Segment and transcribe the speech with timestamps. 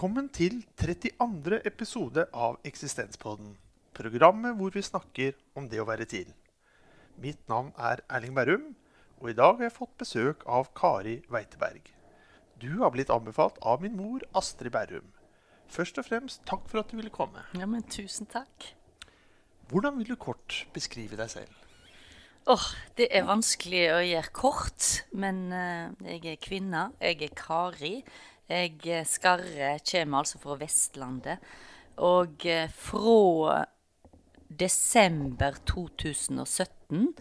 [0.00, 1.58] Velkommen til 32.
[1.68, 3.50] episode av Eksistenspodden.
[3.92, 6.30] Programmet hvor vi snakker om det å være til.
[7.20, 8.64] Mitt navn er Erling Berrum,
[9.20, 11.92] og i dag har jeg fått besøk av Kari Weiteberg.
[12.64, 15.12] Du har blitt anbefalt av min mor Astrid Berrum.
[15.68, 17.44] Først og fremst takk for at du ville komme.
[17.60, 18.70] Ja, men tusen takk.
[19.68, 21.52] Hvordan vil du kort beskrive deg selv?
[22.48, 26.88] Åh, Det er vanskelig å gjøre kort, men uh, jeg er kvinne.
[27.04, 27.98] Jeg er Kari.
[28.50, 31.38] Jeg eh, Skarre kommer altså fra Vestlandet.
[32.02, 33.60] Og eh, fra
[34.50, 37.12] desember 2017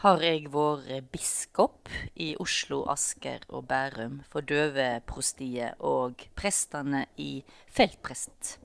[0.00, 8.56] har jeg vært biskop i Oslo, Asker og Bærum for døveprostiet og prestene i feltprest,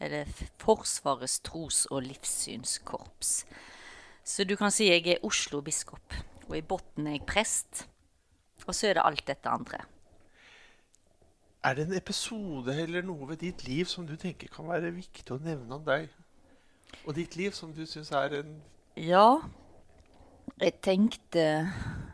[0.00, 0.24] eller
[0.62, 3.34] Forsvarets tros- og livssynskorps.
[4.24, 6.16] Så du kan si jeg er Oslo-biskop,
[6.48, 7.84] og i bunnen er jeg prest.
[8.64, 9.84] Og så er det alt dette andre.
[11.64, 15.26] Er det en episode eller noe ved ditt liv som du tenker kan være viktig
[15.34, 16.06] å nevne om deg?
[17.04, 18.52] Og ditt liv som du syns er en
[18.96, 19.40] Ja,
[20.60, 21.44] jeg tenkte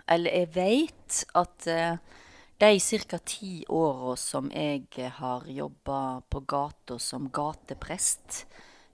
[0.09, 2.01] Eller jeg veit at eh,
[2.61, 3.19] de ca.
[3.19, 8.47] ti åra som jeg har jobba på gata som gateprest,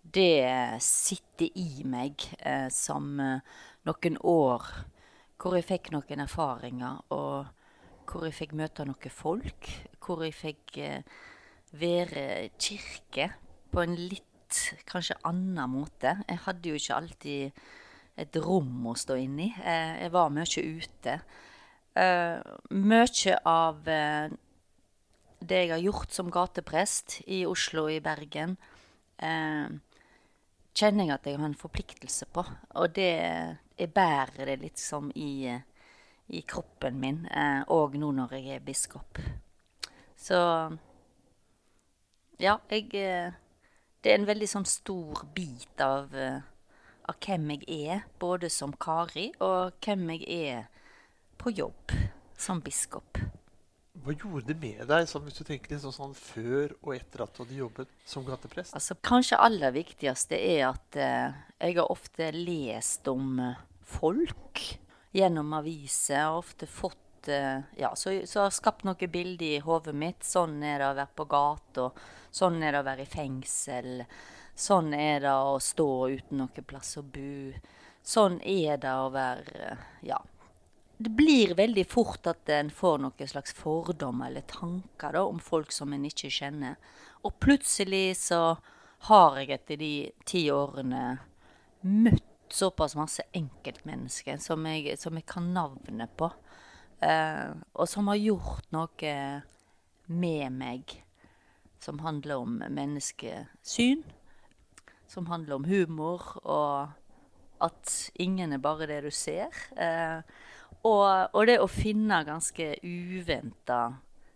[0.02, 4.66] det sitter i meg eh, som noen år
[5.40, 7.46] hvor jeg fikk noen erfaringer, og
[8.10, 9.70] hvor jeg fikk møte noen folk.
[10.02, 11.02] Hvor jeg fikk eh,
[11.78, 13.30] være kirke
[13.70, 14.26] på en litt
[14.90, 16.16] kanskje annen måte.
[16.26, 17.62] Jeg hadde jo ikke alltid
[18.20, 19.52] et rom å stå inni.
[19.54, 19.70] i.
[20.02, 21.20] jeg var mye ute.
[21.94, 24.32] Eh, mye av eh,
[25.40, 28.56] det jeg har gjort som gateprest i Oslo og i Bergen,
[29.18, 29.70] eh,
[30.76, 32.44] kjenner jeg at jeg har en forpliktelse på.
[32.76, 35.62] Og det Jeg bærer det litt som i, eh,
[36.30, 39.20] i kroppen min, eh, og nå når jeg er biskop.
[40.16, 40.38] Så
[42.40, 43.32] Ja, jeg eh,
[44.02, 46.40] Det er en veldig sånn stor bit av, eh,
[47.04, 50.62] av hvem jeg er, både som Kari, og hvem jeg er
[51.36, 51.92] på jobb
[52.38, 53.20] som biskop.
[54.00, 57.24] Hva gjorde det med deg, sånn, hvis du tenker litt sånn, sånn før og etter
[57.26, 58.72] at du hadde jobbet som gateprest?
[58.78, 64.62] Altså, kanskje aller viktigste er at eh, jeg har ofte lest om eh, folk
[65.12, 66.28] gjennom aviser.
[66.28, 70.24] og ofte fått eh, Ja, så, har skapt noen bilder i hodet mitt.
[70.24, 71.90] Sånn er det å være på gata.
[72.30, 74.04] Sånn er det å være i fengsel.
[74.54, 77.52] Sånn er det å stå uten noen plass å bo.
[78.02, 80.20] Sånn er det å være Ja.
[81.00, 85.72] Det blir veldig fort at en får noen slags fordommer eller tanker da, om folk
[85.72, 86.76] som en ikke kjenner.
[87.24, 88.58] Og plutselig så
[89.08, 89.94] har jeg etter de
[90.28, 91.18] ti årene
[91.80, 96.30] møtt såpass masse enkeltmennesker som jeg, som jeg kan navnet på.
[97.00, 99.14] Uh, og som har gjort noe
[100.10, 100.98] med meg
[101.80, 104.02] som handler om menneskesyn.
[105.06, 106.90] Som handler om humor, og
[107.60, 109.48] at ingen er bare det du ser.
[109.74, 110.20] Uh,
[110.84, 113.80] og, og det å finne ganske uventa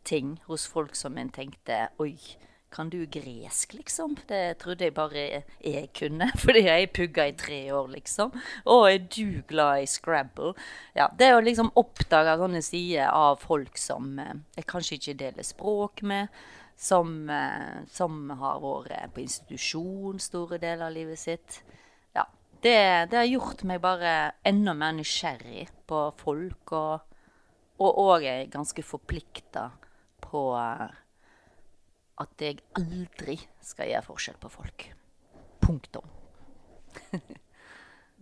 [0.04, 2.16] ting hos folk som en tenkte Oi,
[2.74, 4.16] kan du gresk, liksom?
[4.28, 5.24] Det trodde jeg bare
[5.62, 8.34] jeg kunne, fordi jeg pugga i tre år, liksom.
[8.66, 10.54] Å, er du glad i Scrabble?
[10.96, 15.46] Ja, Det å liksom oppdage sånne sider av folk som eh, jeg kanskje ikke deler
[15.46, 16.34] språk med,
[16.76, 21.60] som, eh, som har vært på institusjon store deler av livet sitt.
[22.16, 22.26] Ja,
[22.58, 22.78] det,
[23.12, 27.10] det har gjort meg bare enda mer nysgjerrig på folk, og
[27.84, 29.68] òg ganske forplikta
[30.24, 31.00] på eh,
[32.22, 34.86] at jeg aldri skal gjøre forskjell på folk.
[35.64, 36.12] Punktum.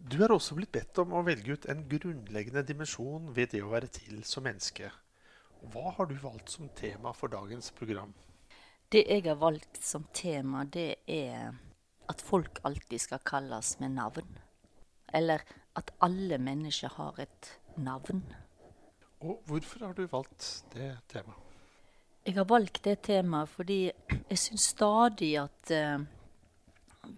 [0.02, 3.68] Du er også blitt bedt om å velge ut en grunnleggende dimensjon ved det å
[3.70, 4.88] være til som menneske.
[5.70, 8.10] Hva har du valgt som tema for dagens program?
[8.90, 11.54] Det jeg har valgt som tema, det er
[12.10, 14.26] at folk alltid skal kalles med navn.
[15.14, 15.46] Eller
[15.78, 18.24] at alle mennesker har et navn.
[19.22, 21.51] Og hvorfor har du valgt det temaet?
[22.22, 26.04] Jeg har valgt det temaet fordi jeg syns stadig at uh,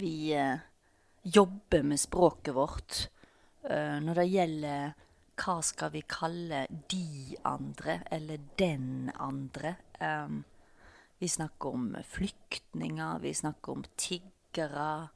[0.01, 0.57] vi uh,
[1.29, 3.03] jobber med språket vårt
[3.69, 4.95] uh, når det gjelder
[5.43, 9.75] hva skal vi kalle de andre, eller den andre.
[10.01, 10.41] Um,
[11.21, 15.11] vi snakker om flyktninger, vi snakker om tiggere.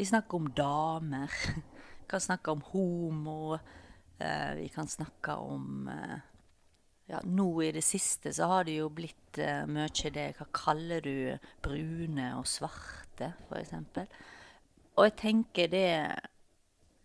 [0.00, 1.34] Vi snakker om damer.
[2.00, 3.58] Vi kan snakke om homo.
[4.56, 5.86] Vi kan snakke om
[7.10, 11.02] ja, nå i det siste så har det jo blitt uh, mye det Hva kaller
[11.04, 11.14] du
[11.64, 13.74] brune og svarte, f.eks.?
[14.96, 15.88] Og jeg tenker det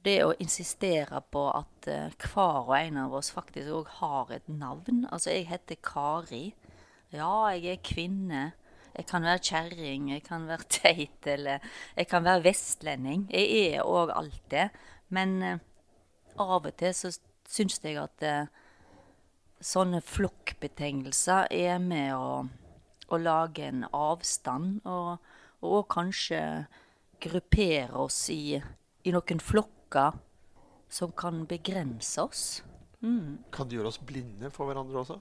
[0.05, 4.49] det å insistere på at uh, hver og en av oss faktisk òg har et
[4.51, 5.07] navn.
[5.09, 6.45] Altså, jeg heter Kari.
[7.15, 8.43] Ja, jeg er kvinne.
[8.95, 11.63] Jeg kan være kjerring, jeg kan være teit, eller
[11.97, 13.25] jeg kan være vestlending.
[13.33, 14.69] Jeg er òg alt det.
[15.09, 15.57] Men uh,
[16.37, 17.11] av og til så
[17.49, 18.47] syns jeg at eh,
[19.65, 22.45] sånne flokkbetegnelser er med å,
[23.09, 25.17] å lage en avstand, og,
[25.65, 26.39] og kanskje
[27.23, 30.19] gruppere oss i, i noen flokker
[30.91, 32.45] som kan begrense oss.
[33.01, 33.43] Mm.
[33.53, 35.19] Kan det gjøre oss blinde for hverandre også?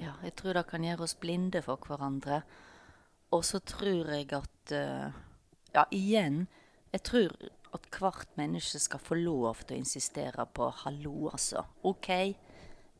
[0.00, 2.42] Ja, jeg tror det kan gjøre oss blinde for hverandre.
[3.34, 5.12] Og så tror jeg at uh,
[5.74, 6.46] Ja, igjen.
[6.94, 7.32] Jeg tror
[7.76, 11.66] at hvert menneske skal få lov til å insistere på 'hallo', altså.
[11.84, 12.08] OK,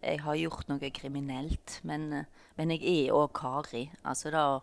[0.02, 2.08] jeg har gjort noe kriminelt, men,
[2.58, 3.87] men jeg er òg Kari.
[4.06, 4.60] Altså det å,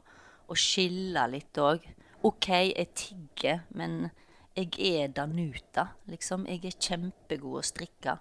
[0.48, 1.86] å skille litt òg.
[2.24, 4.08] OK, jeg tigger, men
[4.56, 6.46] jeg er Danuta, liksom.
[6.48, 8.18] Jeg er kjempegod å strikke.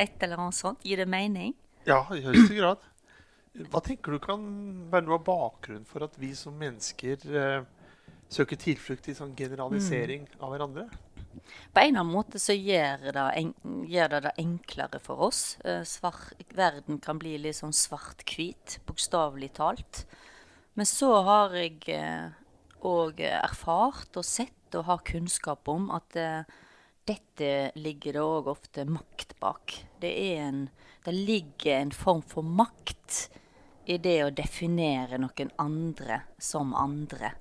[0.00, 0.84] Et eller annet sånt.
[0.86, 1.54] Gir det mening?
[1.86, 2.84] Ja, i høyeste grad.
[3.70, 4.44] Hva tenker du kan
[4.90, 7.66] være noe av bakgrunnen for at vi som mennesker eh,
[8.32, 10.38] søker tilflukt i sånn generalisering mm.
[10.40, 10.86] av hverandre?
[11.72, 13.52] På en eller annen måte så gjør det, en,
[13.90, 15.42] gjør det, det enklere for oss.
[15.64, 20.04] Eh, svart, verden kan bli litt sånn svart-hvit, bokstavelig talt.
[20.74, 21.80] Men så har jeg
[22.84, 26.42] òg eh, erfart og sett og har kunnskap om at eh,
[27.04, 29.76] dette ligger det òg ofte makt bak.
[30.00, 30.68] Det, en,
[31.04, 33.28] det ligger en form for makt
[33.84, 37.34] i det å definere noen andre som andre.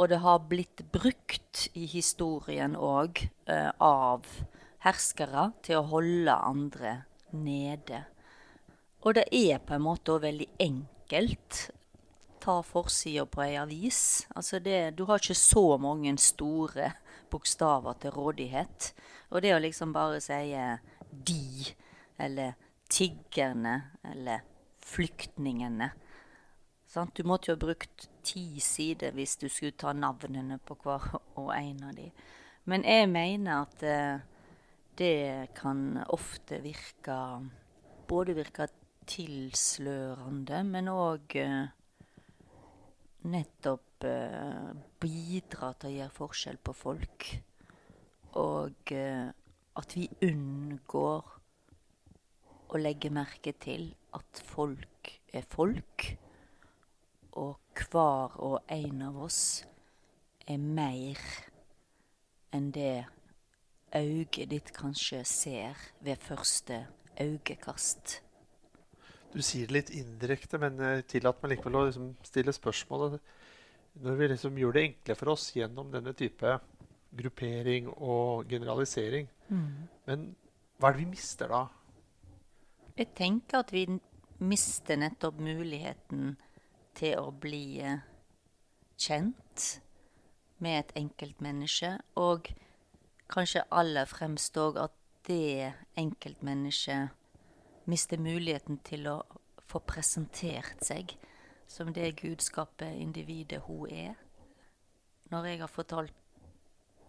[0.00, 4.24] Og det har blitt brukt i historien òg eh, av
[4.82, 6.94] herskere til å holde andre
[7.36, 8.04] nede.
[9.02, 11.66] Og det er på en måte òg veldig enkelt.
[12.42, 14.24] Ta forsida på ei avis.
[14.34, 16.92] Altså det, du har ikke så mange store
[17.32, 18.92] bokstaver til rådighet.
[19.30, 20.52] Og det å liksom bare si
[21.12, 21.74] 'de',
[22.18, 22.54] eller
[22.88, 24.40] 'tiggerne', eller
[24.80, 25.92] flyktningene.
[26.92, 27.14] Sant?
[27.16, 31.06] Du måtte jo ha brukt ti sider hvis du skulle ta navnene på hver
[31.40, 32.10] og en av de.
[32.68, 34.20] Men jeg mener at eh,
[35.00, 37.18] det kan ofte virke
[38.12, 38.66] Både virke
[39.08, 41.70] tilslørende, men òg eh,
[43.32, 47.28] nettopp eh, bidra til å gjøre forskjell på folk.
[48.42, 51.30] Og at vi unngår
[52.68, 53.88] å legge merke til
[54.18, 56.10] at folk er folk,
[57.32, 59.42] og hver og en av oss
[60.46, 61.20] er mer
[62.52, 63.04] enn det
[63.96, 66.86] øyet ditt kanskje ser ved første
[67.20, 68.20] øyekast.
[69.32, 73.20] Du sier det litt indirekte, men tillat meg likevel å liksom stille spørsmålet.
[74.04, 76.58] Når vi liksom gjør det enkle for oss gjennom denne type
[77.16, 79.88] gruppering og generalisering, mm.
[80.08, 80.30] men
[80.80, 81.66] hva er det vi mister da?
[82.96, 83.86] Jeg tenker at vi
[84.42, 86.34] mister nettopp muligheten
[86.98, 88.02] til å bli eh,
[88.98, 89.66] kjent
[90.62, 91.96] med et enkeltmenneske.
[92.20, 92.52] Og
[93.32, 94.96] kanskje aller fremst òg at
[95.28, 97.12] det enkeltmennesket
[97.90, 99.16] mister muligheten til å
[99.70, 101.16] få presentert seg
[101.72, 104.18] som det gudskapet, individet, hun er.
[105.32, 106.18] Når jeg har fortalt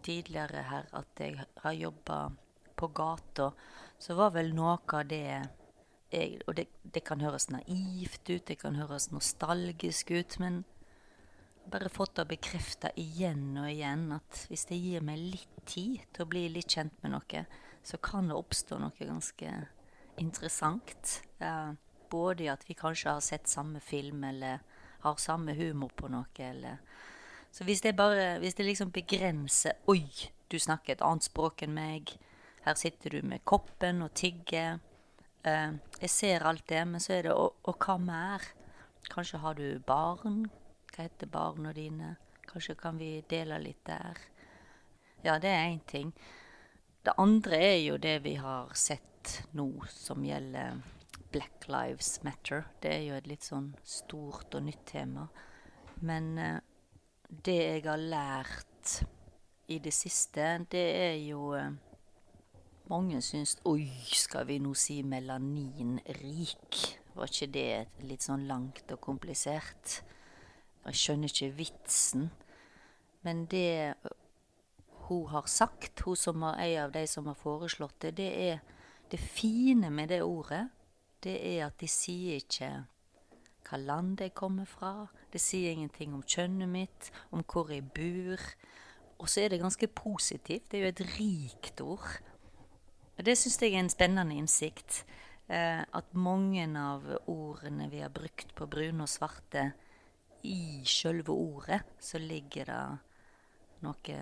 [0.04, 2.18] tidligere her at jeg har jobba
[2.76, 3.50] på gata,
[3.98, 5.42] så var vel noe av det
[6.14, 10.62] jeg, og det, det, kan høres naivt ut, det kan høres nostalgisk ut, men
[11.70, 16.24] bare fått det bekrefta igjen og igjen at hvis jeg gir meg litt tid til
[16.26, 17.44] å bli litt kjent med noe,
[17.84, 19.54] så kan det oppstå noe ganske
[20.20, 21.20] interessant.
[21.38, 21.72] Eh,
[22.10, 24.60] både i at vi kanskje har sett samme film, eller
[25.04, 26.78] har samme humor på noe, eller
[27.54, 30.10] Så hvis det bare Hvis det liksom begrenser Oi,
[30.50, 32.16] du snakker et annet språk enn meg.
[32.64, 34.80] Her sitter du med koppen og tigger.
[35.44, 38.46] Uh, jeg ser alt det, men så er det og, og, hva mer?
[39.12, 40.46] Kanskje har du barn?
[40.94, 42.14] Hva heter barna dine?
[42.48, 44.20] Kanskje kan vi dele litt der?
[45.24, 46.14] Ja, det er én ting.
[47.04, 50.80] Det andre er jo det vi har sett nå som gjelder
[51.32, 52.64] Black Lives Matter.
[52.80, 55.26] Det er jo et litt sånn stort og nytt tema.
[56.06, 56.60] Men eh,
[57.28, 58.92] det jeg har lært
[59.72, 61.72] i det siste, det er jo uh,
[62.90, 66.80] mange syns Oi, skal vi nå si melaninrik?
[67.14, 70.00] Var ikke det litt sånn langt og komplisert?
[70.84, 72.28] Jeg skjønner ikke vitsen.
[73.24, 73.94] Men det
[75.08, 78.60] hun har sagt, hun som er en av de som har foreslått det, det er
[79.12, 80.66] det fine med det ordet.
[81.24, 82.70] Det er at de sier ikke
[83.64, 85.06] hva land jeg kommer fra.
[85.32, 88.40] Det sier ingenting om kjønnet mitt, om hvor jeg bor.
[89.20, 90.68] Og så er det ganske positivt.
[90.70, 92.18] Det er jo et rikt ord.
[93.16, 95.04] Det syns jeg er en spennende innsikt.
[95.46, 99.68] Eh, at mange av ordene vi har brukt på brune og svarte
[100.44, 102.80] i sjølve ordet så ligger det
[103.84, 104.20] noe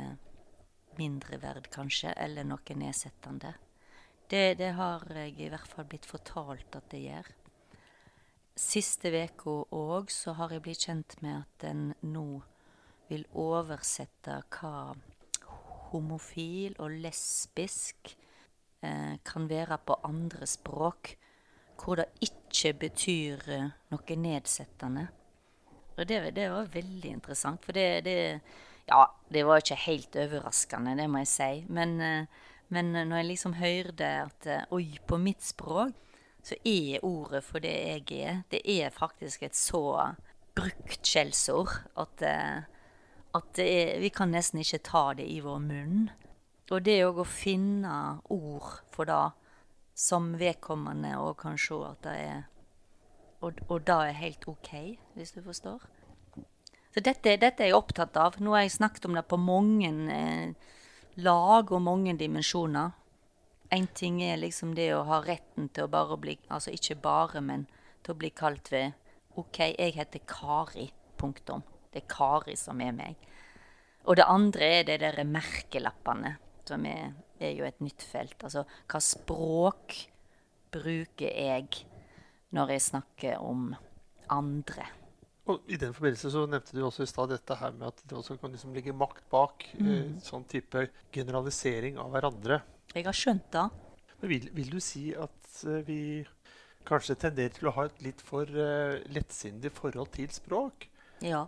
[0.98, 3.54] mindreverd, kanskje, eller noe nedsettende.
[4.28, 7.30] Det, det har jeg i hvert fall blitt fortalt at det gjør.
[8.58, 12.42] Siste uka òg så har jeg blitt kjent med at en nå
[13.08, 14.92] vil oversette hva
[15.92, 18.12] homofil og lesbisk
[19.24, 21.14] kan være på andre språk,
[21.82, 25.08] hvor det ikke betyr eh, noe nedsettende.
[25.96, 28.40] Og det, det, var veldig interessant, for det, det,
[28.88, 31.50] Ja, det var ikke helt overraskende, det må jeg si.
[31.68, 32.26] Men, eh,
[32.68, 35.98] men når jeg liksom hørte at eh, Oi, på mitt språk
[36.42, 40.10] så er ordet for det jeg er, det er faktisk et så
[40.56, 42.64] brukt skjellsord at, eh,
[43.38, 46.10] at er, vi kan nesten ikke ta det i vår munn.
[46.72, 47.96] Og det òg å finne
[48.32, 49.22] ord for det
[49.98, 52.40] som vedkommende òg kan se at det er
[53.42, 54.70] og, og det er helt OK,
[55.16, 55.82] hvis du forstår.
[56.94, 58.36] Så dette, dette, er jeg opptatt av.
[58.38, 60.52] Nå har jeg snakket om det på mange eh,
[61.24, 62.92] lag og mange dimensjoner.
[63.72, 67.40] Én ting er liksom det å ha retten til å bare bli Altså ikke bare,
[67.40, 67.64] men
[68.04, 68.92] til å bli kalt ved
[69.40, 70.90] OK, jeg heter Kari.
[71.16, 71.64] Punktum.
[71.90, 73.16] Det er Kari som er meg.
[74.04, 76.36] Og det andre er det der merkelappene,
[76.68, 78.38] som er, er, jo et nytt felt.
[78.42, 79.96] Altså hva språk
[80.72, 81.84] bruker jeg
[82.52, 83.70] når jeg snakker om
[84.32, 84.88] andre.
[85.50, 88.14] Og I den forbindelse så nevnte du også i stad dette her med at det
[88.14, 89.88] også kan liksom ligge makt bak mm.
[89.90, 92.60] eh, sånn type generalisering av hverandre.
[92.94, 93.64] Jeg har skjønt det.
[94.20, 96.22] Men vil, vil du si at uh, vi
[96.86, 100.86] kanskje tenderer til å ha et litt for uh, lettsindig forhold til språk?
[101.24, 101.46] Ja.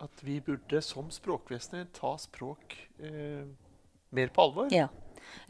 [0.00, 3.44] At vi burde som språkvesener ta språk uh,
[4.16, 4.70] mer på alvor?
[4.74, 4.88] Ja.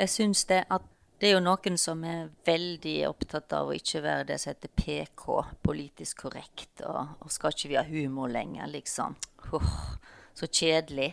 [0.01, 0.87] Jeg syns det at
[1.21, 4.73] det er jo noen som er veldig opptatt av å ikke være det som heter
[4.73, 5.27] PK,
[5.61, 9.19] politisk korrekt, og, og skal ikke vi ha humor lenger, liksom.
[9.53, 9.75] Oh,
[10.33, 11.11] så kjedelig.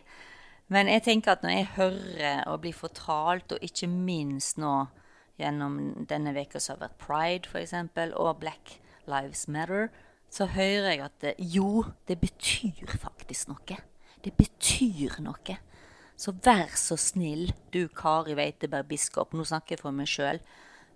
[0.72, 4.88] Men jeg tenker at når jeg hører og blir fortalt, og ikke minst nå
[5.40, 7.76] gjennom denne veka som har vært Pride, f.eks.,
[8.16, 8.78] og Black
[9.12, 9.90] Lives Matter,
[10.32, 13.80] så hører jeg at det, jo, det betyr faktisk noe.
[14.24, 15.60] Det betyr noe.
[16.18, 20.40] Så vær så snill, du Kari Weiteberg biskop, nå snakker jeg for meg sjøl,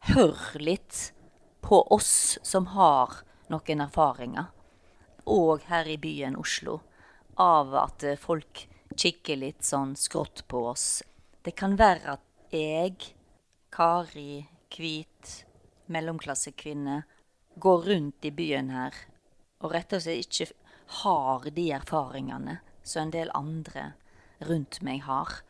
[0.10, 1.12] hør litt
[1.62, 3.22] på oss som har
[3.54, 4.50] noen erfaringer,
[5.30, 6.80] og her i byen Oslo,
[7.38, 8.66] av at folk
[8.98, 11.04] kikker litt sånn skrått på oss.
[11.46, 13.13] Det kan være at jeg,
[13.72, 14.42] Kari,
[14.74, 15.46] hvit,
[15.94, 17.04] mellomklassekvinne,
[17.62, 18.96] går rundt i byen her
[19.62, 20.54] og rett og slett ikke
[21.04, 23.92] har de erfaringene som en del andre
[24.48, 25.41] rundt meg har.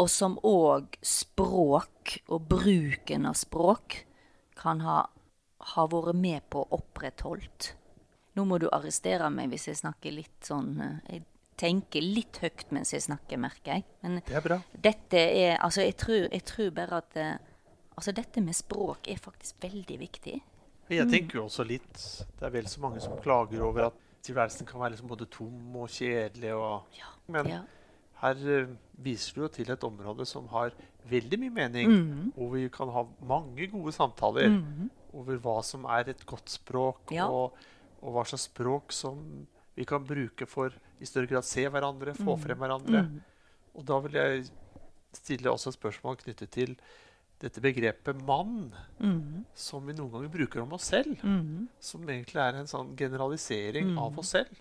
[0.00, 4.04] Og som òg språk og bruken av språk
[4.60, 5.02] kan ha,
[5.74, 7.74] ha vært med på opprettholdt.
[8.38, 11.24] Nå må du arrestere meg hvis jeg snakker litt sånn eh, Jeg
[11.60, 13.84] tenker litt høyt mens jeg snakker, merker jeg.
[14.04, 14.60] Men det er bra.
[14.72, 17.34] dette er Altså, jeg tror, jeg tror bare at eh,
[17.98, 20.38] Altså, dette med språk er faktisk veldig viktig.
[20.90, 21.98] Jeg tenker jo også litt
[22.38, 25.76] Det er vel så mange som klager over at tilværelsen kan være liksom både tom
[25.80, 26.54] og kjedelig.
[26.56, 27.60] Og, ja, men ja.
[28.20, 30.74] Her uh, viser du jo til et område som har
[31.10, 32.24] veldig mye mening, mm.
[32.36, 34.90] hvor vi kan ha mange gode samtaler mm.
[35.16, 37.26] over hva som er et godt språk, ja.
[37.26, 37.56] og,
[38.00, 39.22] og, hva slags språk som
[39.76, 42.42] vi kan bruke for i større grad se hverandre, få mm.
[42.42, 43.04] frem hverandre.
[43.08, 43.20] Mm.
[43.80, 44.50] Og da vil jeg
[45.16, 46.74] stille også et spørsmål knyttet til
[47.40, 49.44] dette begrepet 'mann', mm.
[49.56, 51.16] som vi noen ganger bruker om oss selv.
[51.24, 51.70] Mm.
[51.80, 54.52] Som egentlig er en sånn generalisering av oss selv.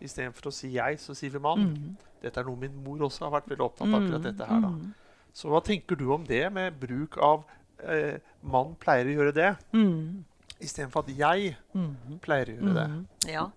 [0.00, 1.96] Istedenfor å si 'jeg', så sier vi 'mann'.
[2.22, 4.02] Dette er noe min mor også har vært veldig opptatt av.
[4.02, 4.72] akkurat dette her da.
[5.32, 7.44] Så hva tenker du om det med bruk av
[7.82, 10.24] eh, 'mann pleier å gjøre det', mm.
[10.60, 11.56] istedenfor at 'jeg
[12.20, 13.32] pleier å gjøre det'?
[13.32, 13.50] Ja.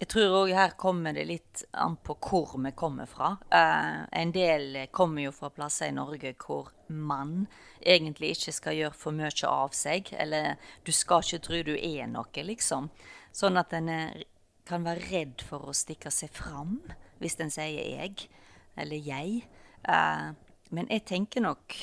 [0.00, 3.34] Jeg tror òg her kommer det litt an på hvor vi kommer fra.
[3.52, 7.46] Uh, en del kommer jo fra plasser i Norge hvor mann
[7.84, 10.08] egentlig ikke skal gjøre for mye av seg.
[10.16, 12.88] Eller du skal ikke tro du er noe, liksom.
[13.30, 13.92] Sånn at en
[14.70, 16.78] kan være redd for å stikke seg fram
[17.20, 18.28] hvis en sier 'jeg'
[18.76, 19.44] eller 'jeg'.
[19.88, 20.34] Uh,
[20.70, 21.74] men jeg tenker nok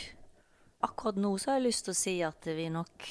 [0.77, 3.05] Akkurat nå så har jeg lyst til å si at vi nok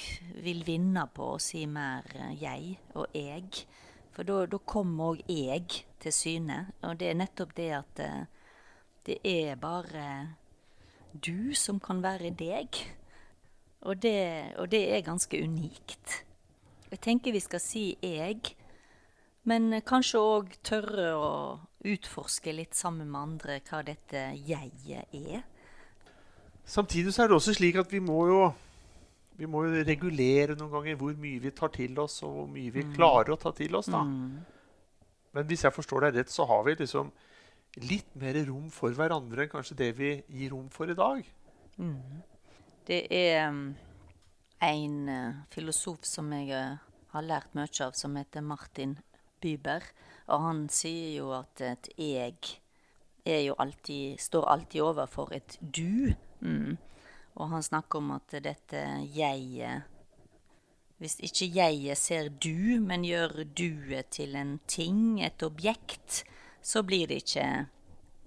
[0.44, 3.66] vil vinne på å si mer 'jeg' og 'jeg'.
[4.12, 6.72] For da kommer òg 'jeg' til syne.
[6.82, 8.26] Og det er nettopp det at uh,
[9.06, 10.36] det er bare
[11.12, 12.68] du som kan være deg.
[13.82, 16.24] Og det, og det er ganske unikt.
[16.90, 18.54] Jeg tenker vi skal si 'jeg',
[19.46, 21.32] men kanskje òg tørre å
[21.86, 25.44] utforske litt sammen med andre hva dette jeget er.
[26.66, 28.40] Samtidig så er det også slik at vi må jo
[29.36, 32.72] vi må jo regulere noen ganger hvor mye vi tar til oss, og hvor mye
[32.72, 32.92] vi mm.
[32.96, 33.90] klarer å ta til oss.
[33.92, 34.00] da.
[34.00, 34.38] Mm.
[35.36, 37.10] Men hvis jeg forstår deg rett, så har vi liksom
[37.84, 41.20] litt mer rom for hverandre enn kanskje det vi gir rom for i dag.
[41.76, 42.22] Mm.
[42.88, 43.66] Det er um,
[44.64, 46.80] en uh, filosof som jeg uh,
[47.12, 48.96] har lært mye av, som heter Martin
[49.46, 49.86] Byber.
[50.26, 52.34] Og han sier jo at et jeg
[53.26, 56.14] er jo alltid, står alltid overfor et du.
[56.40, 56.76] Mm.
[57.36, 58.82] Og han snakker om at dette
[59.14, 59.82] jeget
[60.98, 66.24] Hvis ikke jeget ser du, men gjør duet til en ting, et objekt,
[66.62, 67.66] så blir det ikke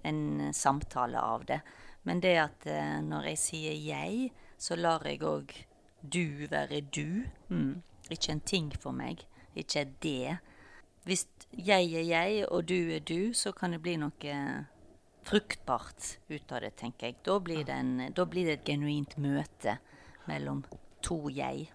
[0.05, 1.61] en samtale av det.
[2.03, 5.55] Men det at eh, når jeg sier jeg, så lar jeg òg
[6.01, 7.25] du være du.
[7.49, 7.81] Mm.
[8.11, 9.25] Ikke en ting for meg.
[9.55, 10.38] Ikke det.
[11.08, 14.36] Hvis jeg er jeg, og du er du, så kan det bli noe
[15.29, 17.20] fruktbart ut av det, tenker jeg.
[17.25, 19.77] Da blir det, en, da blir det et genuint møte
[20.29, 20.63] mellom
[21.06, 21.70] to jeg.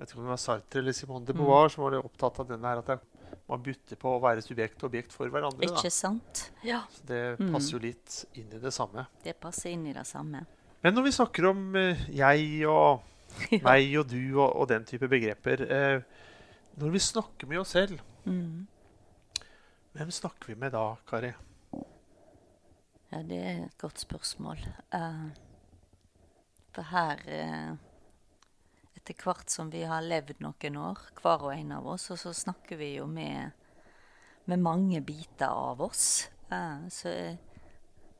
[0.00, 1.72] Jeg tror det var Sartre eller Simone de Beauvoir mm.
[1.74, 5.14] som var opptatt av denne her, at man bytter på å være subjekt og objekt
[5.14, 5.66] for hverandre.
[5.66, 5.92] Ikke da.
[5.92, 6.46] sant?
[6.64, 6.84] Ja.
[6.94, 7.50] Så det mm.
[7.52, 9.04] passer jo litt inn i det samme.
[9.24, 10.44] Det passer inn i det samme.
[10.80, 13.06] Men når vi snakker om uh, jeg og
[13.66, 16.22] meg og du og, og, den type begreper uh,
[16.80, 18.66] Når vi snakker med oss selv, mm.
[19.92, 21.32] hvem snakker vi med da, Kari?
[23.10, 24.60] Ja, det er et godt spørsmål.
[24.94, 25.30] Uh,
[26.70, 27.78] for her uh,
[28.94, 32.34] Etter hvert som vi har levd noen år, hver og en av oss, og så
[32.36, 33.50] snakker vi jo med,
[34.44, 36.28] med mange biter av oss.
[36.52, 37.38] Uh, så jeg,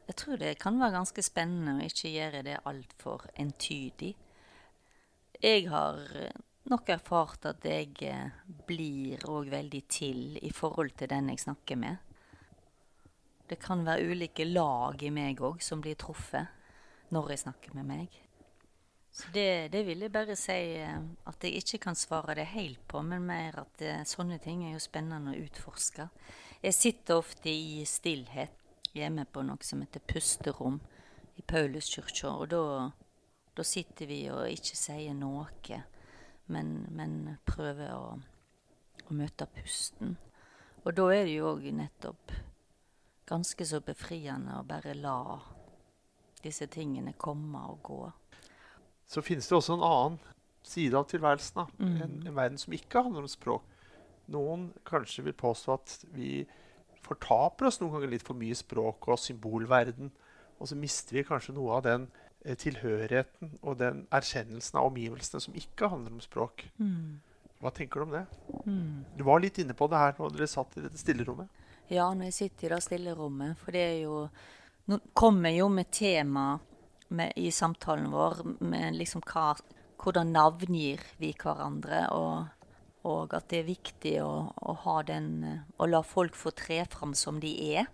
[0.08, 4.14] jeg, tror det kan være ganske spennende å ikke gjøre det altfor entydig.
[5.40, 6.00] Jeg har
[6.70, 8.14] nok erfart at jeg
[8.68, 11.98] blir òg veldig til i forhold til den jeg snakker med.
[13.50, 16.46] Det kan være ulike lag i meg òg som blir truffet
[17.10, 18.20] når jeg snakker med meg.
[19.10, 22.78] Så det, det, vil jeg bare si eh, at jeg ikke kan svare det helt
[22.88, 26.06] på, men mer at eh, sånne ting er jo spennende å utforske.
[26.62, 28.54] Jeg sitter ofte i stillhet
[28.94, 30.78] hjemme på noe som heter pusterom
[31.34, 32.62] i Pauluskirka, og da,
[33.56, 35.48] da sitter vi og ikke sier noe,
[36.50, 38.04] men, men prøve å,
[39.06, 40.16] å møte pusten.
[40.84, 42.34] Og da er det jo òg nettopp
[43.30, 45.38] ganske så befriende å bare la
[46.42, 48.00] disse tingene komme og gå.
[49.10, 50.18] Så finnes det også en annen
[50.66, 51.68] side av tilværelsen.
[51.78, 51.92] Mm.
[52.00, 53.66] En, en, verden som ikke handler om språk.
[54.30, 56.44] Noen kanskje vil påstå at vi
[57.04, 60.12] fortaper oss noen ganger litt for mye språk og symbolverden.
[60.60, 62.06] Og så mister vi kanskje noe av den
[62.40, 66.64] tilhørigheten og den erkjennelsen av omgivelsene som ikke handler om språk.
[66.80, 67.20] Mm.
[67.60, 68.24] Hva tenker du om det?
[68.64, 69.04] Mm.
[69.18, 71.50] Du var litt inne på det her når dere satt i dette stillerommet.
[71.90, 73.58] Ja, når jeg sitter i det stillerommet.
[73.60, 74.24] For det er jo
[74.90, 76.58] Nå kommer jo med tema
[77.14, 79.52] med, i samtalen vår med liksom hva
[80.00, 82.06] Hvordan navngir vi hverandre?
[82.16, 82.46] Og,
[83.04, 85.28] og at det er viktig å, å, ha den
[85.76, 87.90] Å la folk få tre fram som de er.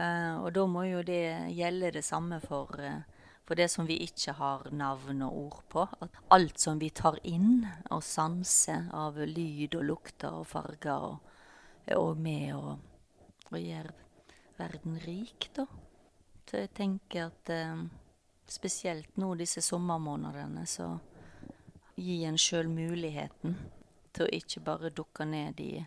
[0.00, 3.04] Uh, og da må jo det gjelde det samme for, uh,
[3.46, 5.86] for det som vi ikke har navn og ord på.
[6.34, 11.34] Alt som vi tar inn og sanser av lyd og lukter og farger, og,
[11.86, 12.80] er òg med og,
[13.52, 13.92] og gjør
[14.58, 15.66] verden rik, da.
[16.46, 17.84] Så jeg tenker at eh,
[18.50, 20.96] spesielt nå disse sommermånedene, så
[21.96, 23.54] gi en sjøl muligheten
[24.14, 25.84] til å ikke bare dukke ned i,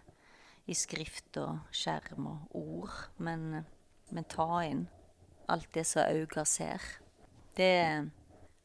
[0.70, 3.66] i skrift og skjerm og ord, men,
[4.14, 4.88] men ta inn
[5.50, 6.84] alt det som øynene ser.
[7.60, 8.10] Det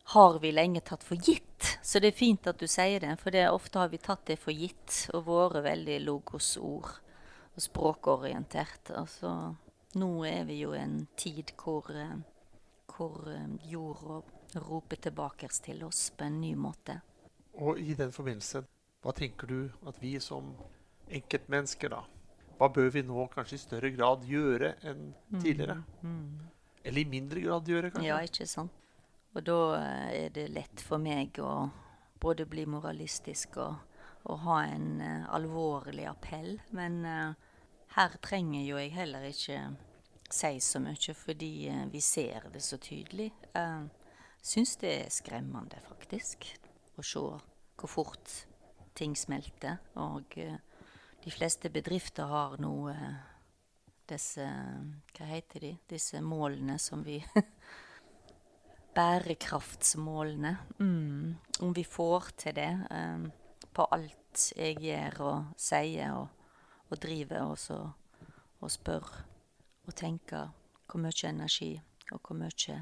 [0.05, 1.79] har vi lenge tatt for gitt.
[1.83, 4.37] Så det er fint at du sier det, for det, ofte har vi tatt det
[4.39, 6.93] for gitt og vært veldig logosord
[7.55, 8.93] og språkorientert.
[8.95, 9.33] Altså,
[9.99, 12.15] nå er vi jo i en tid hvor, eh,
[12.93, 14.21] hvor eh, jorda
[14.69, 17.01] roper tilbake til oss på en ny måte.
[17.59, 18.63] Og i den forbindelse,
[19.03, 20.55] hva tenker du at vi som
[21.11, 22.05] enkeltmennesker, da
[22.55, 25.81] Hva bør vi nå kanskje i større grad gjøre enn mm, tidligere?
[26.07, 26.51] Mm, mm.
[26.85, 28.07] Eller i mindre grad gjøre, kanskje?
[28.07, 28.84] Ja, ikke sant.
[29.35, 31.67] Og da eh, er det lett for meg å
[32.23, 33.75] både bli moralistisk og,
[34.31, 36.55] og ha en uh, alvorlig appell.
[36.73, 37.35] Men uh,
[37.99, 39.59] her trenger jo jeg heller ikke
[40.33, 43.29] si så mye, fordi uh, vi ser det så tydelig.
[43.53, 43.85] Uh,
[44.45, 46.45] Syns det er skremmende, faktisk,
[47.01, 48.33] å se hvor fort
[48.93, 49.79] ting smelter.
[49.97, 52.75] Og de fleste bedrifter har nå
[54.05, 54.45] disse
[55.17, 55.71] Hva heter de?
[55.89, 57.17] Disse målene som vi
[58.95, 60.59] Bærekraftsmålene.
[60.79, 61.35] Mm.
[61.61, 63.29] Om vi får til det um,
[63.75, 66.13] på alt jeg gjør og sier.
[66.13, 66.45] og
[66.95, 67.79] og driver også
[68.61, 69.09] og spør
[69.87, 70.53] og tenker
[70.87, 71.73] hvor mye energi
[72.13, 72.77] og hvor mye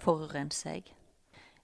[0.00, 0.94] forurenser jeg.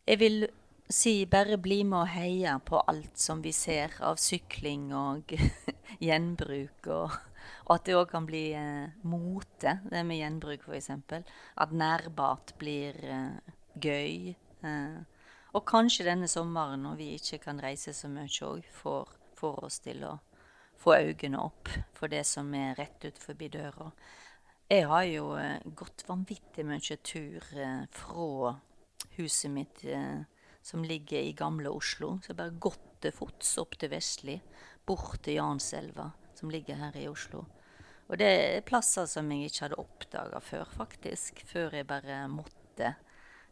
[0.07, 0.47] Jeg vil
[0.91, 5.35] si bare bli med og heie på alt som vi ser av sykling og
[6.07, 6.87] gjenbruk.
[6.87, 7.17] Og,
[7.67, 10.91] og at det òg kan bli eh, mote, det med gjenbruk f.eks.
[11.57, 14.35] At nærbart blir eh, gøy.
[14.67, 14.99] Eh,
[15.57, 19.81] og kanskje denne sommeren, når vi ikke kan reise så mye òg, får, får oss
[19.85, 20.17] til å
[20.77, 23.91] få øynene opp for det som er rett ut forbi døra.
[24.69, 28.57] Jeg har jo eh, gått vanvittig mye tur eh, fra
[29.17, 29.85] huset mitt
[30.67, 32.17] som ligger i gamle Oslo.
[32.21, 34.35] Så jeg bare gått til fots opp til Vestli,
[34.85, 37.45] bort til Janselva, som ligger her i Oslo.
[38.07, 41.43] Og det er plasser som jeg ikke hadde oppdaga før, faktisk.
[41.49, 42.93] Før jeg bare måtte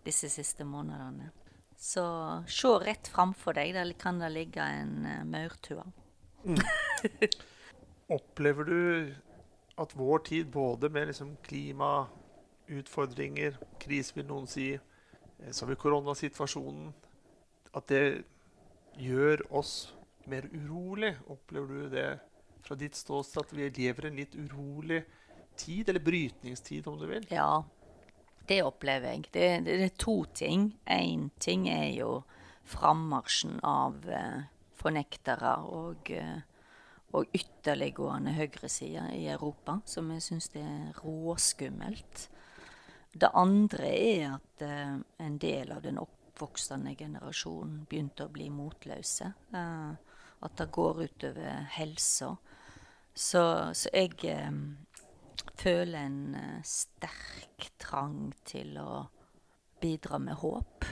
[0.05, 1.31] disse siste månedene.
[1.77, 2.05] Så
[2.49, 5.83] se rett framfor deg, der kan det ligge en uh, maurtue.
[6.45, 6.59] Mm.
[8.17, 9.15] Opplever du
[9.81, 14.79] at vår tid, både med liksom klimautfordringer, krise vil noen si,
[15.51, 16.95] som så har koronasituasjonen,
[17.75, 18.25] at det
[19.01, 19.95] gjør oss
[20.31, 21.17] mer urolig?
[21.33, 22.19] Opplever du det
[22.65, 25.03] fra ditt ståsted at vi lever en litt urolig
[25.59, 27.27] tid, eller brytningstid, om du vil?
[27.31, 27.65] Ja,
[28.49, 29.29] det opplever jeg.
[29.33, 30.73] Det, det, det er to ting.
[30.91, 32.23] Én ting er jo
[32.69, 34.45] frammarsjen av eh,
[34.81, 36.41] fornektere og, eh,
[37.15, 42.29] og ytterliggående høyreside i Europa, som jeg syns er råskummelt.
[43.15, 49.31] Det andre er at eh, en del av den oppvoksende generasjonen begynte å bli motløse.
[49.55, 49.93] Eh,
[50.45, 52.35] at det går utover helsa.
[53.15, 54.51] Så, så jeg eh,
[55.59, 59.05] føler en eh, sterk trang til å
[59.81, 60.87] bidra med håp.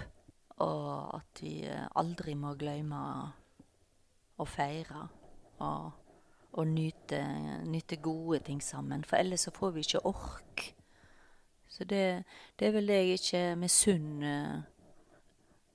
[0.62, 3.00] Og at vi eh, aldri må glemme
[4.38, 5.06] å feire
[5.62, 5.90] og,
[6.52, 7.20] og nyte,
[7.68, 9.04] nyte, gode ting sammen.
[9.04, 10.68] For ellers så får vi ikke ork.
[11.72, 12.24] Så det,
[12.58, 14.62] det er vel det jeg ikke misunner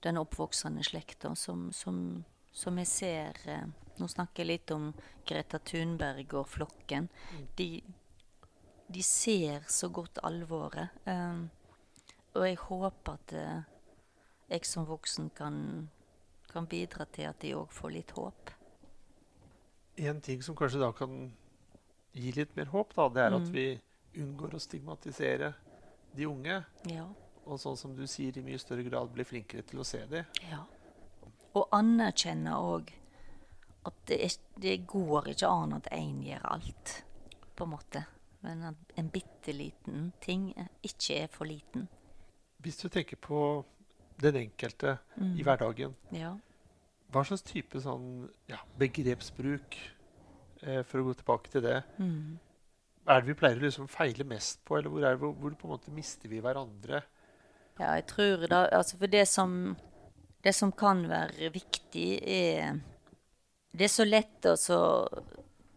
[0.06, 2.23] den oppvoksende slekta, som, som,
[2.54, 4.91] som, jeg ser eh, Nå snakker jeg litt om
[5.26, 7.08] Greta Thunberg og flokken.
[7.34, 7.45] Mm.
[7.58, 7.67] De,
[8.88, 10.93] de ser så godt alvoret.
[11.06, 11.50] Um,
[12.38, 13.62] og jeg håper at uh,
[14.50, 15.89] jeg som voksen kan
[16.58, 18.54] kan bidra til at de òg får litt håp.
[20.08, 21.13] En ting som kanskje da kan
[22.17, 23.38] gi litt mer håp, da, det er mm.
[23.41, 23.67] at vi
[24.23, 25.52] unngår å stigmatisere
[26.17, 26.62] de unge.
[26.89, 27.06] Ja.
[27.47, 30.26] Og sånn som du sier, i mye større grad blir flinkere til å se dem.
[30.50, 30.63] Ja.
[31.58, 32.91] Og anerkjenne òg
[33.88, 36.95] at det, er, det, går ikke an at én gjør alt,
[37.56, 38.04] på en måte.
[38.47, 40.49] Men at en bitte liten ting
[40.86, 41.88] ikke er for liten.
[42.63, 43.39] Hvis du tenker på
[44.21, 45.33] den enkelte mm.
[45.38, 46.33] i hverdagen, ja.
[47.13, 49.77] Hva slags type sånn, ja, begrepsbruk,
[50.63, 52.33] eh, for å gå tilbake til det, mm.
[53.07, 54.75] er det vi pleier å liksom feile mest på?
[54.79, 57.03] Eller hvor, er det, hvor, hvor på en måte mister vi hverandre?
[57.77, 59.77] Ja, jeg tror da, altså For det som,
[60.43, 62.79] det som kan være viktig, er
[63.71, 64.79] Det er så lett å så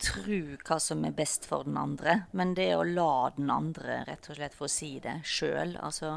[0.01, 4.31] tro hva som er best for den andre, men det å la den andre rett
[4.31, 5.77] og slett få si det sjøl.
[5.81, 6.17] Altså,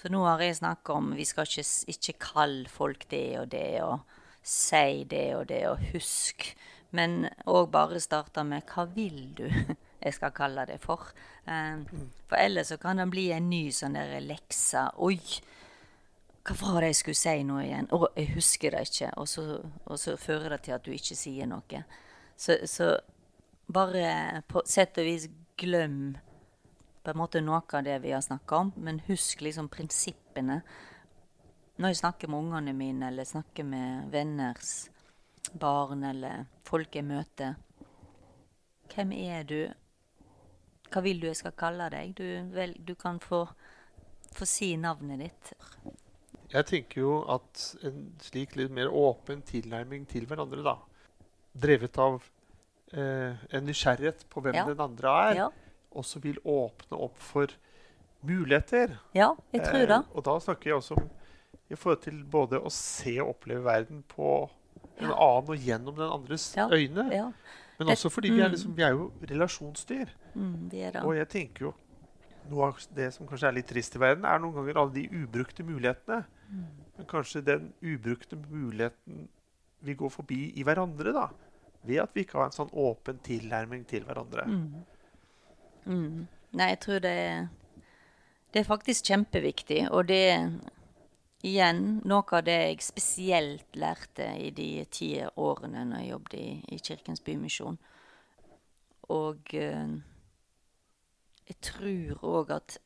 [0.00, 3.70] for nå har jeg snakka om vi skal ikke, ikke kalle folk det og det.
[3.84, 6.50] og si det og det, og husk.
[6.94, 9.46] Men òg bare starte med hva vil du
[10.04, 11.08] jeg skal kalle det for.
[11.48, 11.86] Um,
[12.28, 14.84] for ellers så kan det bli en ny sånn der lekse.
[15.00, 15.16] Oi,
[16.44, 17.88] hva var det jeg skulle si nå igjen?
[17.88, 19.12] Å, jeg husker det ikke.
[19.16, 19.46] Og så,
[19.88, 21.84] og så, fører det til at du ikke sier noe.
[22.36, 22.94] Så, så
[23.66, 26.16] bare på sett og vis glem
[27.04, 30.62] på en måte noe av det vi har snakka om, men husk liksom prinsippene
[31.74, 34.88] når jeg snakker med ungene mine, eller snakker med venners
[35.58, 37.56] barn, eller folk jeg møter
[38.94, 39.58] Hvem er du?
[40.92, 42.12] Hva vil du jeg skal kalle deg?
[42.14, 43.40] Du, vel, du kan få,
[44.36, 45.52] få, si navnet ditt.
[46.52, 50.76] Jeg tenker jo at en slik litt mer åpen tilnærming til hverandre, da,
[51.54, 52.22] drevet av
[52.92, 54.64] eh, en nysgjerrighet på hvem ja.
[54.68, 55.50] den andre er, ja.
[55.94, 57.52] også vil åpne opp for
[58.24, 58.96] muligheter.
[59.16, 60.00] Ja, jeg tror det.
[60.00, 61.10] Eh, og da snakker jeg også om
[61.72, 64.34] i forhold til både å se og oppleve verden på
[65.00, 65.14] en ja.
[65.14, 67.06] annen og gjennom den andres øyne.
[67.14, 67.30] Ja.
[67.78, 68.54] Men også fordi vi er, mm.
[68.54, 70.12] liksom, vi er jo relasjonsdyr.
[70.34, 70.68] Mm,
[71.02, 71.72] og jeg tenker jo
[72.50, 75.06] noe av det som kanskje er litt trist i verden, er noen ganger alle de
[75.22, 76.20] ubrukte mulighetene.
[76.50, 76.66] Mm.
[76.98, 79.26] Men kanskje den ubrukte muligheten
[79.84, 81.26] vi går forbi i hverandre, da.
[81.84, 84.46] Ved at vi ikke har en sånn åpen tilnærming til hverandre.
[84.48, 84.84] Mm.
[85.84, 86.22] mm.
[86.54, 87.48] Nei, jeg tror det er,
[88.54, 89.82] det er faktisk kjempeviktig.
[89.90, 90.22] Og det
[91.44, 96.48] igjen noe av det jeg spesielt lærte i de ti årene når jeg jobbet i,
[96.72, 97.76] i Kirkens Bymisjon.
[99.12, 99.96] Og eh,
[101.50, 102.78] jeg tror òg at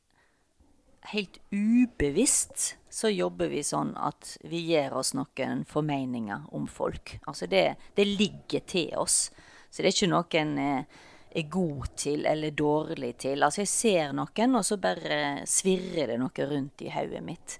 [1.12, 7.18] helt ubevisst så jobber vi sånn at vi gir oss noen formeninger om folk.
[7.28, 9.28] Altså det, det ligger til oss.
[9.70, 10.84] Så det er ikke noe en er,
[11.28, 13.44] er god til eller dårlig til.
[13.44, 17.58] Altså jeg ser noen, og så bare svirrer det noe rundt i hodet mitt.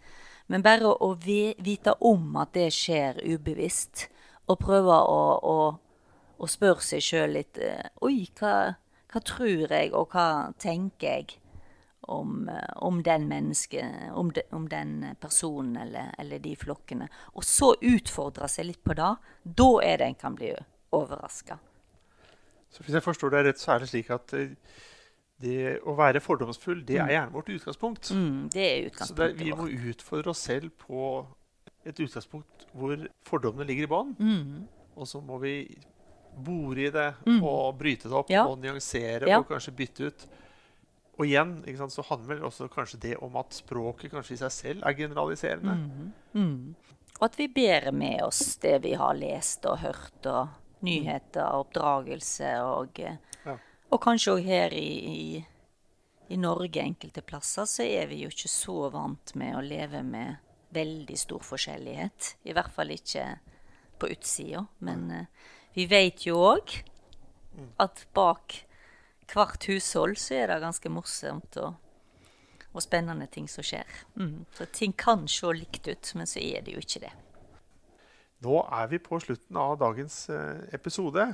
[0.48, 4.08] Men bare å vite om at det skjer ubevisst,
[4.48, 5.56] og prøve å, å,
[6.40, 8.54] å spørre seg sjøl litt eh, Oi, hva,
[9.12, 11.36] hva, tror jeg, og hva tenker jeg
[12.08, 17.08] om, eh, om den menneske, om, de, om, den personen eller, eller, de flokkene?
[17.34, 19.14] Og så utfordre seg litt på det.
[19.42, 20.52] Da er det en kan bli
[20.96, 21.58] overraska.
[22.68, 24.54] Så hvis jeg forstår deg rett, så er det slik at eh,
[25.42, 27.12] det å være fordomsfull, det er mm.
[27.14, 28.10] gjerne vårt utgangspunkt.
[28.14, 31.04] Mm, det er utgangspunktet Så det, vi må utfordre oss selv på
[31.86, 34.16] et utgangspunkt hvor fordommene ligger i bånn.
[34.18, 34.66] Mm.
[34.98, 35.54] Og så må vi
[36.44, 37.38] bore i det mm.
[37.42, 38.44] og bryte det opp ja.
[38.46, 39.40] og nyansere ja.
[39.40, 40.26] og kanskje bytte ut.
[41.18, 44.86] Og igjen sant, så handler også kanskje det om at språket kanskje i seg selv
[44.86, 45.74] er generaliserende.
[45.74, 46.12] Mm.
[46.32, 46.94] mm.
[47.18, 52.52] Og at vi bærer med oss det vi har lest og hørt, og nyheter, oppdragelse
[52.62, 53.16] og ja
[53.88, 55.44] og kanskje òg her i, i,
[56.28, 60.44] i, Norge enkelte plasser så er vi jo ikke så vant med å leve med
[60.76, 62.34] veldig stor forskjellighet.
[62.44, 63.24] I hvert fall ikke
[63.98, 64.66] på utsida.
[64.84, 66.76] Men uh, vi vet jo òg
[67.80, 68.58] at bak
[69.32, 71.76] hvert hushold så er det ganske morsomt og,
[72.72, 73.88] og spennende ting som skjer.
[74.18, 74.44] Mm.
[74.56, 77.14] Så ting kan se likt ut, men så er det jo ikke det.
[78.46, 81.24] Nå er vi på slutten av dagens uh, episode.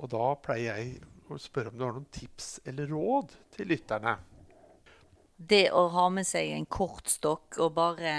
[0.00, 0.98] Og da pleier jeg
[1.30, 4.16] å spørre om du har noen tips eller råd til lytterne.
[5.40, 8.12] Det å ha med seg en kortstokk og bare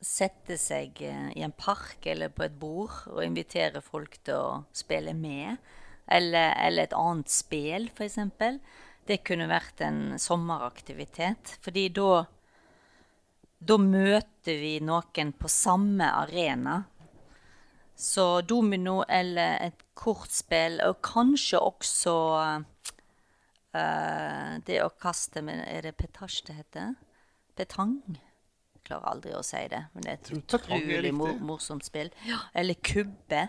[0.00, 4.62] sette seg eh, i en park eller på et bord og invitere folk til å
[4.72, 5.58] spille med,
[6.06, 8.18] eller, eller et annet spill f.eks.,
[9.10, 11.56] det kunne vært en sommeraktivitet.
[11.64, 12.22] Fordi da
[13.62, 16.80] da møter vi noen på samme arena
[17.94, 22.14] så domino eller et kortspill, og kanskje også
[23.76, 26.96] uh, det å kaste med Er det petasje det heter?
[27.54, 28.00] Petang?
[28.08, 32.10] Jeg klarer aldri å si det, men det er et utrolig mor morsomt spill.
[32.26, 33.44] Ja, eller kubbe.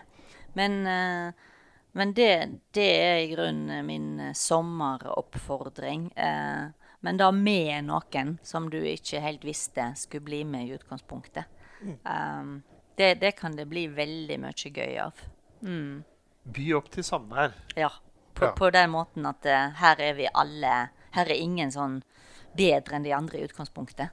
[0.54, 1.32] Men, uh,
[1.96, 6.08] men det, det, er i grunnen min sommeroppfordring.
[6.16, 6.64] Eh,
[7.04, 11.44] men da med noen som du ikke helt visste skulle bli med i utgangspunktet.
[11.84, 12.62] Um,
[12.96, 15.22] det, det, kan det bli veldig mye gøy av.
[15.62, 16.02] Mm.
[16.56, 17.54] By opp til samvær.
[17.76, 17.92] Ja.
[18.34, 18.52] På, ja.
[18.58, 20.72] på, den måten at uh, her er vi alle
[21.14, 22.00] Her er ingen sånn
[22.58, 24.10] bedre enn de andre i utgangspunktet.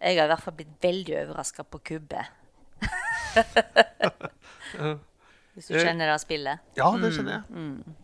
[0.00, 2.24] Jeg har i hvert fall blitt veldig overraska på kubbe.
[5.60, 6.60] Hvis du kjenner det spillet?
[6.72, 7.42] Ja, det kjenner jeg.
[7.52, 7.72] Mm.
[7.84, 7.96] Mm.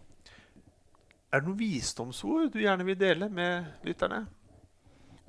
[1.32, 4.26] Er det noen visdomsord du gjerne vil dele med lytterne?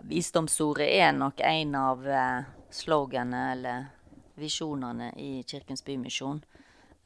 [0.03, 3.85] Visdomsordet er nok en av uh, sloganene eller
[4.35, 6.41] visjonene i Kirkens Bymisjon.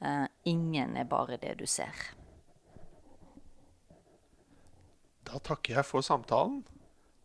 [0.01, 2.01] Uh, ingen er bare det du ser.
[5.29, 6.63] Da takker jeg for samtalen.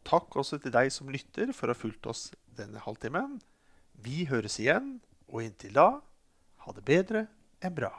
[0.05, 2.29] Takk også til deg som lytter for å ha fulgt oss
[2.61, 3.39] denne halvtimen.
[4.05, 4.99] Vi høres igjen,
[5.33, 5.89] og inntil da
[6.67, 7.25] ha det bedre
[7.61, 7.93] er bra.